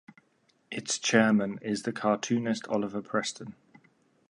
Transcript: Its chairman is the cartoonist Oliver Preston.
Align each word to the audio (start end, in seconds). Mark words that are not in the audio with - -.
Its 0.71 0.97
chairman 0.97 1.59
is 1.61 1.83
the 1.83 1.91
cartoonist 1.93 2.67
Oliver 2.69 3.03
Preston. 3.03 3.53